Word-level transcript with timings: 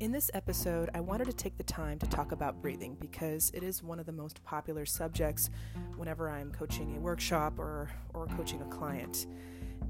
In 0.00 0.12
this 0.12 0.30
episode, 0.32 0.88
I 0.94 1.00
wanted 1.00 1.26
to 1.26 1.34
take 1.34 1.58
the 1.58 1.62
time 1.62 1.98
to 1.98 2.06
talk 2.06 2.32
about 2.32 2.62
breathing 2.62 2.96
because 2.98 3.50
it 3.52 3.62
is 3.62 3.82
one 3.82 4.00
of 4.00 4.06
the 4.06 4.12
most 4.12 4.42
popular 4.44 4.86
subjects 4.86 5.50
whenever 5.94 6.30
I'm 6.30 6.50
coaching 6.52 6.96
a 6.96 7.00
workshop 7.00 7.58
or, 7.58 7.90
or 8.14 8.26
coaching 8.28 8.62
a 8.62 8.64
client. 8.64 9.26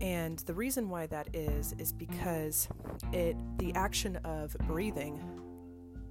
And 0.01 0.41
the 0.41 0.53
reason 0.53 0.89
why 0.89 1.07
that 1.07 1.29
is 1.33 1.77
is 1.79 1.93
because 1.93 2.69
it 3.13 3.37
the 3.59 3.73
action 3.75 4.17
of 4.25 4.57
breathing 4.67 5.21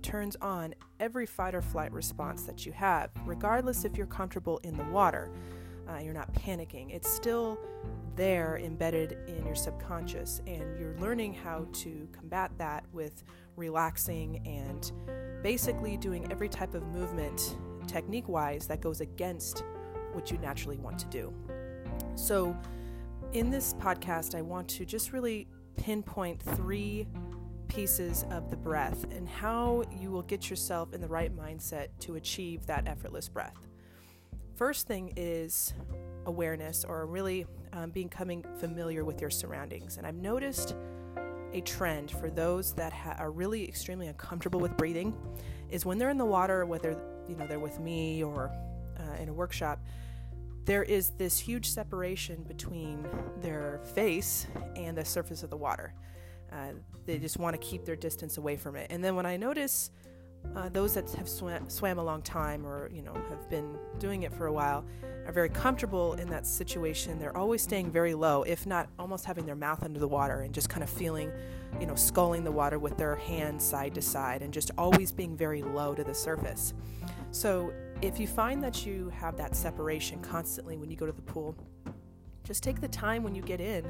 turns 0.01 0.37
on 0.37 0.75
every 1.01 1.25
fight 1.25 1.53
or 1.53 1.61
flight 1.61 1.91
response 1.91 2.43
that 2.43 2.65
you 2.65 2.71
have, 2.71 3.11
regardless 3.25 3.83
if 3.83 3.97
you're 3.97 4.07
comfortable 4.07 4.59
in 4.63 4.77
the 4.77 4.85
water. 4.85 5.29
Uh, 5.89 5.99
you're 5.99 6.13
not 6.13 6.31
panicking. 6.33 6.93
It's 6.93 7.09
still 7.09 7.57
there 8.15 8.59
embedded 8.63 9.17
in 9.27 9.45
your 9.45 9.55
subconscious, 9.55 10.41
and 10.45 10.77
you're 10.79 10.95
learning 10.99 11.33
how 11.33 11.65
to 11.73 12.07
combat 12.11 12.51
that 12.57 12.83
with 12.91 13.23
relaxing 13.55 14.45
and 14.45 14.91
basically 15.41 15.97
doing 15.97 16.31
every 16.31 16.49
type 16.49 16.73
of 16.75 16.83
movement 16.87 17.57
technique 17.87 18.27
wise 18.27 18.67
that 18.67 18.81
goes 18.81 19.01
against 19.01 19.63
what 20.13 20.29
you 20.29 20.37
naturally 20.37 20.77
want 20.77 20.99
to 20.99 21.05
do. 21.07 21.33
So, 22.15 22.55
in 23.33 23.49
this 23.49 23.73
podcast, 23.75 24.35
I 24.35 24.41
want 24.41 24.67
to 24.69 24.85
just 24.85 25.13
really 25.13 25.47
pinpoint 25.77 26.41
three 26.41 27.07
pieces 27.67 28.25
of 28.31 28.49
the 28.49 28.57
breath 28.57 29.05
and 29.11 29.29
how 29.29 29.83
you 29.95 30.11
will 30.11 30.23
get 30.23 30.49
yourself 30.49 30.93
in 30.93 31.01
the 31.01 31.07
right 31.07 31.35
mindset 31.35 31.87
to 32.01 32.15
achieve 32.15 32.65
that 32.65 32.87
effortless 32.87 33.29
breath. 33.29 33.68
First 34.59 34.87
thing 34.87 35.13
is 35.15 35.73
awareness 36.25 36.83
or 36.83 37.05
really 37.05 37.45
um, 37.71 37.91
becoming 37.91 38.43
familiar 38.59 39.05
with 39.05 39.21
your 39.21 39.29
surroundings. 39.29 39.95
And 39.95 40.05
I've 40.05 40.17
noticed 40.17 40.75
a 41.53 41.61
trend 41.61 42.11
for 42.11 42.29
those 42.29 42.73
that 42.73 42.91
ha- 42.91 43.15
are 43.19 43.31
really 43.31 43.65
extremely 43.65 44.07
uncomfortable 44.07 44.59
with 44.59 44.75
breathing 44.75 45.15
is 45.69 45.85
when 45.85 45.97
they're 45.97 46.09
in 46.09 46.17
the 46.17 46.25
water, 46.25 46.65
whether 46.65 47.01
you 47.29 47.37
know 47.37 47.47
they're 47.47 47.57
with 47.57 47.79
me 47.79 48.21
or 48.21 48.51
uh, 48.99 49.21
in 49.21 49.29
a 49.29 49.33
workshop, 49.33 49.79
there 50.65 50.83
is 50.83 51.11
this 51.11 51.39
huge 51.39 51.69
separation 51.69 52.43
between 52.43 53.07
their 53.39 53.79
face 53.95 54.45
and 54.75 54.97
the 54.97 55.05
surface 55.05 55.41
of 55.41 55.49
the 55.51 55.57
water. 55.57 55.93
Uh, 56.51 56.73
they 57.05 57.17
just 57.17 57.39
want 57.39 57.53
to 57.53 57.65
keep 57.65 57.85
their 57.85 57.95
distance 57.95 58.35
away 58.35 58.57
from 58.57 58.75
it. 58.75 58.87
And 58.89 59.01
then 59.01 59.15
when 59.15 59.25
I 59.25 59.37
notice 59.37 59.89
uh, 60.55 60.69
those 60.69 60.93
that 60.93 61.09
have 61.11 61.29
swam, 61.29 61.69
swam 61.69 61.99
a 61.99 62.03
long 62.03 62.21
time 62.21 62.65
or 62.65 62.89
you 62.91 63.01
know 63.01 63.13
have 63.13 63.49
been 63.49 63.77
doing 63.99 64.23
it 64.23 64.33
for 64.33 64.47
a 64.47 64.53
while 64.53 64.85
are 65.25 65.31
very 65.31 65.49
comfortable 65.49 66.13
in 66.13 66.27
that 66.29 66.45
situation. 66.45 67.19
They're 67.19 67.37
always 67.37 67.61
staying 67.61 67.91
very 67.91 68.13
low 68.13 68.43
if 68.43 68.65
not 68.65 68.89
almost 68.97 69.25
having 69.25 69.45
their 69.45 69.55
mouth 69.55 69.83
under 69.83 69.99
the 69.99 70.07
water 70.07 70.41
and 70.41 70.53
just 70.53 70.69
kind 70.69 70.83
of 70.83 70.89
feeling 70.89 71.31
you 71.79 71.85
know 71.85 71.95
sculling 71.95 72.43
the 72.43 72.51
water 72.51 72.79
with 72.79 72.97
their 72.97 73.15
hands 73.15 73.63
side 73.63 73.93
to 73.95 74.01
side 74.01 74.41
and 74.41 74.53
just 74.53 74.71
always 74.77 75.11
being 75.11 75.37
very 75.37 75.61
low 75.61 75.93
to 75.93 76.03
the 76.03 76.15
surface. 76.15 76.73
So 77.31 77.71
if 78.01 78.19
you 78.19 78.27
find 78.27 78.63
that 78.63 78.85
you 78.85 79.09
have 79.09 79.37
that 79.37 79.55
separation 79.55 80.19
constantly 80.21 80.77
when 80.77 80.89
you 80.89 80.97
go 80.97 81.05
to 81.05 81.11
the 81.11 81.21
pool 81.21 81.55
just 82.49 82.63
take 82.63 82.81
the 82.81 82.87
time 82.87 83.21
when 83.21 83.35
you 83.35 83.43
get 83.43 83.61
in 83.61 83.85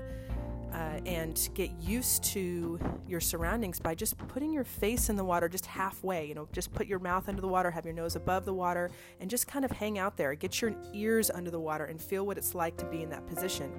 uh, 0.74 1.00
and 1.06 1.50
get 1.54 1.72
used 1.80 2.24
to 2.26 2.80
your 3.08 3.20
surroundings 3.20 3.80
by 3.80 3.96
just 3.96 4.18
putting 4.28 4.54
your 4.54 4.64
face 4.64 5.10
in 5.10 5.16
the 5.16 5.24
water 5.24 5.50
just 5.50 5.66
halfway. 5.66 6.26
You 6.26 6.36
know, 6.36 6.48
just 6.52 6.74
put 6.74 6.88
your 6.88 7.00
mouth 7.00 7.28
under 7.28 7.42
the 7.42 7.48
water, 7.48 7.72
have 7.72 7.86
your 7.86 7.94
nose 7.94 8.16
above 8.16 8.46
the 8.46 8.54
water, 8.54 8.90
and 9.20 9.30
just 9.30 9.48
kind 9.48 9.66
of 9.66 9.72
hang 9.72 9.98
out 9.98 10.18
there. 10.18 10.34
Get 10.36 10.62
your 10.62 10.74
ears 10.94 11.30
under 11.30 11.52
the 11.52 11.60
water 11.60 11.86
and 11.86 12.02
feel 12.02 12.26
what 12.26 12.38
it's 12.38 12.56
like 12.56 12.78
to 12.78 12.86
be 12.86 13.04
in 13.04 13.10
that 13.10 13.26
position. 13.28 13.72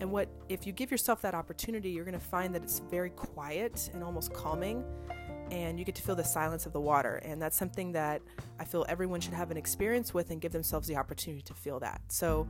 And 0.00 0.10
what 0.10 0.28
if 0.48 0.66
you 0.66 0.72
give 0.72 0.90
yourself 0.90 1.22
that 1.22 1.34
opportunity, 1.34 1.90
you're 1.90 2.04
going 2.04 2.18
to 2.18 2.24
find 2.24 2.54
that 2.54 2.62
it's 2.62 2.78
very 2.78 3.10
quiet 3.10 3.90
and 3.92 4.04
almost 4.04 4.32
calming 4.32 4.84
and 5.50 5.78
you 5.78 5.84
get 5.84 5.94
to 5.94 6.02
feel 6.02 6.14
the 6.14 6.24
silence 6.24 6.66
of 6.66 6.72
the 6.72 6.80
water. 6.80 7.16
And 7.24 7.40
that's 7.40 7.56
something 7.56 7.92
that 7.92 8.22
I 8.58 8.64
feel 8.64 8.84
everyone 8.88 9.20
should 9.20 9.34
have 9.34 9.50
an 9.50 9.56
experience 9.56 10.12
with 10.12 10.30
and 10.30 10.40
give 10.40 10.52
themselves 10.52 10.88
the 10.88 10.96
opportunity 10.96 11.42
to 11.42 11.54
feel 11.54 11.80
that. 11.80 12.00
So, 12.08 12.46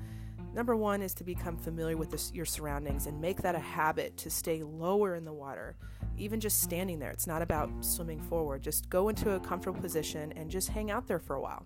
Number 0.58 0.74
one 0.74 1.02
is 1.02 1.14
to 1.14 1.22
become 1.22 1.56
familiar 1.56 1.96
with 1.96 2.10
this, 2.10 2.32
your 2.34 2.44
surroundings 2.44 3.06
and 3.06 3.20
make 3.20 3.42
that 3.42 3.54
a 3.54 3.60
habit 3.60 4.16
to 4.16 4.28
stay 4.28 4.64
lower 4.64 5.14
in 5.14 5.24
the 5.24 5.32
water, 5.32 5.76
even 6.16 6.40
just 6.40 6.64
standing 6.64 6.98
there. 6.98 7.12
It's 7.12 7.28
not 7.28 7.42
about 7.42 7.70
swimming 7.80 8.20
forward. 8.20 8.60
Just 8.60 8.90
go 8.90 9.08
into 9.08 9.30
a 9.30 9.38
comfortable 9.38 9.80
position 9.80 10.32
and 10.32 10.50
just 10.50 10.68
hang 10.68 10.90
out 10.90 11.06
there 11.06 11.20
for 11.20 11.36
a 11.36 11.40
while. 11.40 11.64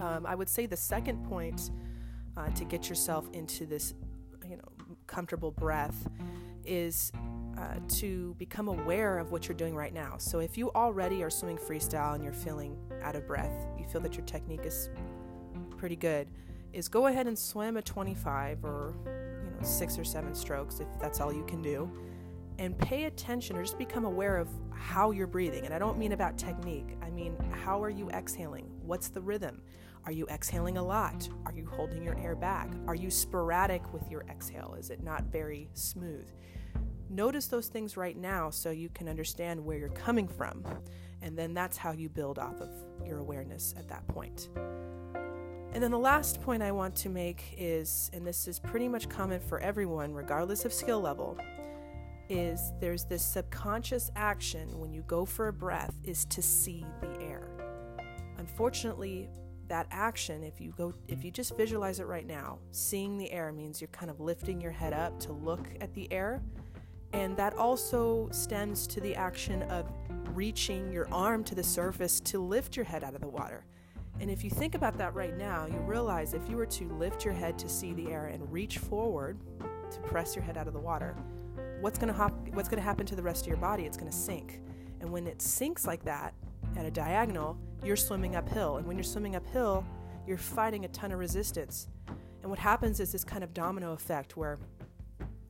Um, 0.00 0.24
I 0.24 0.34
would 0.34 0.48
say 0.48 0.64
the 0.64 0.78
second 0.78 1.22
point 1.28 1.70
uh, 2.38 2.48
to 2.52 2.64
get 2.64 2.88
yourself 2.88 3.28
into 3.34 3.66
this, 3.66 3.92
you 4.48 4.56
know, 4.56 4.96
comfortable 5.06 5.50
breath 5.50 6.08
is 6.64 7.12
uh, 7.58 7.80
to 7.96 8.34
become 8.38 8.68
aware 8.68 9.18
of 9.18 9.30
what 9.30 9.46
you're 9.46 9.58
doing 9.58 9.74
right 9.74 9.92
now. 9.92 10.14
So 10.16 10.38
if 10.38 10.56
you 10.56 10.70
already 10.70 11.22
are 11.22 11.28
swimming 11.28 11.58
freestyle 11.58 12.14
and 12.14 12.24
you're 12.24 12.32
feeling 12.32 12.78
out 13.02 13.14
of 13.14 13.26
breath, 13.26 13.66
you 13.78 13.84
feel 13.84 14.00
that 14.00 14.14
your 14.14 14.24
technique 14.24 14.64
is 14.64 14.88
pretty 15.76 15.96
good 15.96 16.28
is 16.72 16.88
go 16.88 17.06
ahead 17.06 17.26
and 17.26 17.38
swim 17.38 17.76
a 17.76 17.82
25 17.82 18.64
or 18.64 18.94
you 19.44 19.50
know 19.50 19.62
six 19.62 19.98
or 19.98 20.04
seven 20.04 20.34
strokes 20.34 20.80
if 20.80 20.88
that's 21.00 21.20
all 21.20 21.32
you 21.32 21.44
can 21.44 21.62
do. 21.62 21.90
And 22.58 22.76
pay 22.76 23.04
attention 23.04 23.56
or 23.56 23.62
just 23.62 23.78
become 23.78 24.04
aware 24.04 24.36
of 24.36 24.48
how 24.72 25.12
you're 25.12 25.28
breathing. 25.28 25.64
And 25.64 25.72
i 25.72 25.78
don't 25.78 25.96
mean 25.96 26.12
about 26.12 26.36
technique. 26.36 26.96
I 27.02 27.10
mean 27.10 27.36
how 27.52 27.82
are 27.82 27.90
you 27.90 28.10
exhaling? 28.10 28.70
What's 28.82 29.08
the 29.08 29.20
rhythm? 29.20 29.62
Are 30.06 30.12
you 30.12 30.26
exhaling 30.28 30.78
a 30.78 30.82
lot? 30.82 31.28
Are 31.44 31.52
you 31.52 31.66
holding 31.66 32.02
your 32.02 32.18
air 32.18 32.34
back? 32.34 32.70
Are 32.86 32.94
you 32.94 33.10
sporadic 33.10 33.92
with 33.92 34.10
your 34.10 34.22
exhale? 34.28 34.74
Is 34.78 34.90
it 34.90 35.02
not 35.02 35.24
very 35.24 35.68
smooth? 35.74 36.28
Notice 37.10 37.46
those 37.46 37.68
things 37.68 37.96
right 37.96 38.16
now 38.16 38.50
so 38.50 38.70
you 38.70 38.90
can 38.90 39.08
understand 39.08 39.64
where 39.64 39.78
you're 39.78 39.88
coming 39.90 40.28
from. 40.28 40.64
And 41.22 41.36
then 41.36 41.54
that's 41.54 41.76
how 41.76 41.92
you 41.92 42.08
build 42.08 42.38
off 42.38 42.60
of 42.60 42.70
your 43.04 43.18
awareness 43.18 43.74
at 43.76 43.88
that 43.88 44.06
point 44.08 44.48
and 45.72 45.82
then 45.82 45.90
the 45.90 45.98
last 45.98 46.40
point 46.40 46.62
I 46.62 46.72
want 46.72 46.94
to 46.96 47.08
make 47.08 47.54
is, 47.56 48.10
and 48.12 48.26
this 48.26 48.48
is 48.48 48.58
pretty 48.58 48.88
much 48.88 49.08
common 49.08 49.40
for 49.40 49.60
everyone, 49.60 50.14
regardless 50.14 50.64
of 50.64 50.72
skill 50.72 51.00
level, 51.00 51.36
is 52.28 52.72
there's 52.80 53.04
this 53.04 53.24
subconscious 53.24 54.10
action 54.16 54.78
when 54.78 54.92
you 54.92 55.02
go 55.02 55.24
for 55.24 55.48
a 55.48 55.52
breath 55.52 55.94
is 56.04 56.24
to 56.26 56.42
see 56.42 56.84
the 57.00 57.22
air. 57.22 57.48
Unfortunately, 58.38 59.28
that 59.68 59.86
action, 59.90 60.42
if 60.42 60.60
you 60.60 60.72
go 60.76 60.94
if 61.08 61.22
you 61.24 61.30
just 61.30 61.56
visualize 61.56 62.00
it 62.00 62.06
right 62.06 62.26
now, 62.26 62.58
seeing 62.70 63.18
the 63.18 63.30
air 63.30 63.52
means 63.52 63.80
you're 63.80 63.88
kind 63.88 64.10
of 64.10 64.20
lifting 64.20 64.60
your 64.60 64.72
head 64.72 64.92
up 64.92 65.18
to 65.20 65.32
look 65.32 65.68
at 65.80 65.92
the 65.94 66.10
air. 66.12 66.42
And 67.12 67.36
that 67.36 67.54
also 67.54 68.28
stems 68.32 68.86
to 68.88 69.00
the 69.00 69.14
action 69.14 69.62
of 69.64 69.90
reaching 70.34 70.92
your 70.92 71.08
arm 71.12 71.44
to 71.44 71.54
the 71.54 71.62
surface 71.62 72.20
to 72.20 72.38
lift 72.38 72.76
your 72.76 72.84
head 72.84 73.02
out 73.04 73.14
of 73.14 73.20
the 73.20 73.28
water. 73.28 73.64
And 74.20 74.30
if 74.30 74.42
you 74.42 74.50
think 74.50 74.74
about 74.74 74.98
that 74.98 75.14
right 75.14 75.36
now, 75.36 75.66
you 75.66 75.78
realize 75.78 76.34
if 76.34 76.48
you 76.48 76.56
were 76.56 76.66
to 76.66 76.88
lift 76.94 77.24
your 77.24 77.34
head 77.34 77.58
to 77.60 77.68
see 77.68 77.92
the 77.92 78.10
air 78.10 78.26
and 78.26 78.50
reach 78.52 78.78
forward 78.78 79.38
to 79.90 80.00
press 80.00 80.34
your 80.34 80.44
head 80.44 80.56
out 80.56 80.66
of 80.66 80.72
the 80.72 80.80
water, 80.80 81.16
what's 81.80 81.98
going 81.98 82.12
to 82.12 82.18
hop- 82.18 82.48
what's 82.52 82.68
going 82.68 82.78
to 82.78 82.84
happen 82.84 83.06
to 83.06 83.14
the 83.14 83.22
rest 83.22 83.42
of 83.42 83.48
your 83.48 83.56
body? 83.56 83.84
It's 83.84 83.96
going 83.96 84.10
to 84.10 84.16
sink. 84.16 84.60
And 85.00 85.10
when 85.12 85.26
it 85.26 85.40
sinks 85.40 85.86
like 85.86 86.04
that 86.04 86.34
at 86.76 86.84
a 86.84 86.90
diagonal, 86.90 87.56
you're 87.84 87.96
swimming 87.96 88.34
uphill. 88.34 88.78
And 88.78 88.86
when 88.86 88.96
you're 88.96 89.04
swimming 89.04 89.36
uphill, 89.36 89.84
you're 90.26 90.36
fighting 90.36 90.84
a 90.84 90.88
ton 90.88 91.12
of 91.12 91.18
resistance. 91.18 91.88
And 92.42 92.50
what 92.50 92.58
happens 92.58 92.98
is 92.98 93.12
this 93.12 93.24
kind 93.24 93.44
of 93.44 93.54
domino 93.54 93.92
effect 93.92 94.36
where 94.36 94.58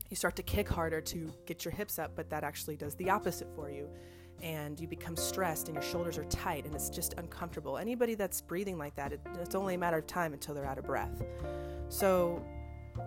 you 0.09 0.15
start 0.15 0.35
to 0.37 0.43
kick 0.43 0.69
harder 0.69 1.01
to 1.01 1.31
get 1.45 1.65
your 1.65 1.71
hips 1.71 1.99
up, 1.99 2.15
but 2.15 2.29
that 2.29 2.43
actually 2.43 2.75
does 2.75 2.95
the 2.95 3.09
opposite 3.09 3.47
for 3.55 3.69
you 3.69 3.89
and 4.41 4.79
you 4.79 4.87
become 4.87 5.15
stressed 5.15 5.67
and 5.67 5.75
your 5.75 5.83
shoulders 5.83 6.17
are 6.17 6.23
tight 6.25 6.65
and 6.65 6.73
it's 6.73 6.89
just 6.89 7.13
uncomfortable. 7.17 7.77
Anybody 7.77 8.15
that's 8.15 8.41
breathing 8.41 8.77
like 8.77 8.95
that, 8.95 9.13
it, 9.13 9.19
it's 9.41 9.55
only 9.55 9.75
a 9.75 9.77
matter 9.77 9.97
of 9.97 10.07
time 10.07 10.33
until 10.33 10.55
they're 10.55 10.65
out 10.65 10.77
of 10.77 10.85
breath. 10.85 11.23
So, 11.89 12.43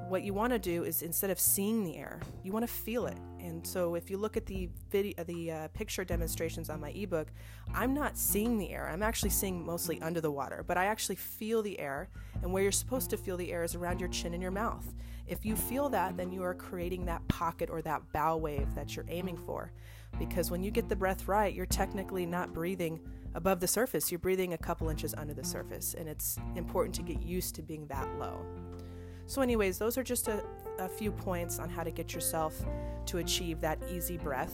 what 0.08 0.22
you 0.22 0.34
want 0.34 0.52
to 0.52 0.58
do 0.58 0.84
is 0.84 1.02
instead 1.02 1.30
of 1.30 1.38
seeing 1.38 1.84
the 1.84 1.96
air, 1.96 2.20
you 2.42 2.52
want 2.52 2.66
to 2.66 2.72
feel 2.72 3.06
it. 3.06 3.18
And 3.40 3.66
so, 3.66 3.94
if 3.94 4.10
you 4.10 4.16
look 4.16 4.36
at 4.36 4.46
the 4.46 4.68
video, 4.90 5.24
the 5.24 5.50
uh, 5.50 5.68
picture 5.68 6.04
demonstrations 6.04 6.70
on 6.70 6.80
my 6.80 6.90
ebook, 6.90 7.28
I'm 7.74 7.94
not 7.94 8.16
seeing 8.16 8.58
the 8.58 8.70
air. 8.70 8.88
I'm 8.88 9.02
actually 9.02 9.30
seeing 9.30 9.64
mostly 9.64 10.00
under 10.00 10.20
the 10.20 10.30
water, 10.30 10.64
but 10.66 10.76
I 10.76 10.86
actually 10.86 11.16
feel 11.16 11.62
the 11.62 11.78
air. 11.78 12.08
And 12.42 12.52
where 12.52 12.62
you're 12.62 12.72
supposed 12.72 13.10
to 13.10 13.16
feel 13.16 13.36
the 13.36 13.52
air 13.52 13.64
is 13.64 13.74
around 13.74 14.00
your 14.00 14.08
chin 14.08 14.32
and 14.32 14.42
your 14.42 14.52
mouth. 14.52 14.92
If 15.26 15.44
you 15.44 15.56
feel 15.56 15.88
that, 15.90 16.16
then 16.16 16.32
you 16.32 16.42
are 16.42 16.54
creating 16.54 17.04
that 17.06 17.26
pocket 17.28 17.70
or 17.70 17.82
that 17.82 18.02
bow 18.12 18.36
wave 18.36 18.74
that 18.74 18.96
you're 18.96 19.06
aiming 19.08 19.36
for 19.36 19.72
because 20.18 20.50
when 20.50 20.62
you 20.62 20.70
get 20.70 20.88
the 20.88 20.96
breath 20.96 21.28
right, 21.28 21.54
you're 21.54 21.66
technically 21.66 22.26
not 22.26 22.52
breathing 22.52 23.00
above 23.34 23.60
the 23.60 23.66
surface, 23.68 24.10
you're 24.10 24.18
breathing 24.18 24.52
a 24.52 24.58
couple 24.58 24.88
inches 24.88 25.14
under 25.14 25.34
the 25.34 25.44
surface, 25.44 25.94
and 25.94 26.08
it's 26.08 26.38
important 26.54 26.94
to 26.94 27.02
get 27.02 27.22
used 27.22 27.54
to 27.54 27.62
being 27.62 27.86
that 27.86 28.08
low. 28.18 28.44
So, 29.32 29.40
anyways, 29.40 29.78
those 29.78 29.96
are 29.96 30.02
just 30.02 30.28
a, 30.28 30.44
a 30.78 30.86
few 30.86 31.10
points 31.10 31.58
on 31.58 31.70
how 31.70 31.82
to 31.82 31.90
get 31.90 32.12
yourself 32.12 32.54
to 33.06 33.16
achieve 33.16 33.62
that 33.62 33.78
easy 33.90 34.18
breath. 34.18 34.52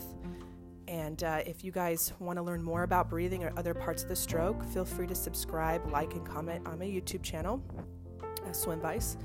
And 0.87 1.21
uh, 1.25 1.41
if 1.45 1.65
you 1.65 1.73
guys 1.73 2.13
want 2.21 2.37
to 2.37 2.45
learn 2.45 2.63
more 2.63 2.85
about 2.85 3.11
breathing 3.11 3.43
or 3.43 3.53
other 3.57 3.75
parts 3.75 4.05
of 4.05 4.09
the 4.09 4.15
stroke, 4.15 4.65
feel 4.67 4.85
free 4.85 5.09
to 5.09 5.17
subscribe, 5.17 5.85
like, 5.91 6.13
and 6.13 6.25
comment 6.25 6.65
on 6.69 6.79
my 6.79 6.85
YouTube 6.85 7.25
channel, 7.25 7.61
Swim 8.53 8.81
Vice, 8.81 9.17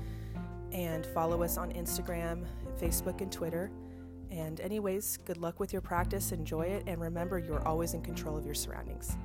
and 0.72 1.06
follow 1.06 1.44
us 1.44 1.56
on 1.56 1.70
Instagram, 1.70 2.46
Facebook, 2.80 3.20
and 3.20 3.30
Twitter 3.30 3.70
And, 4.34 4.60
anyways, 4.60 5.18
good 5.18 5.36
luck 5.36 5.60
with 5.60 5.72
your 5.72 5.82
practice, 5.82 6.32
enjoy 6.32 6.62
it, 6.62 6.82
and 6.88 7.00
remember 7.00 7.38
you're 7.38 7.64
always 7.66 7.94
in 7.94 8.02
control 8.02 8.36
of 8.36 8.44
your 8.44 8.54
surroundings. 8.54 9.16